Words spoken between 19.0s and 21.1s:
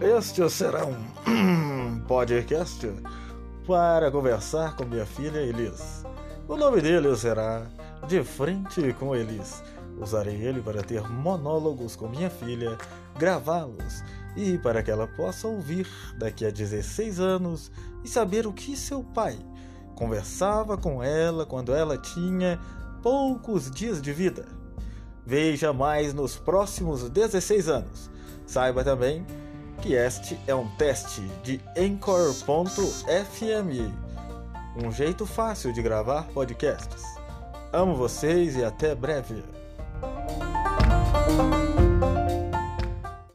pai conversava com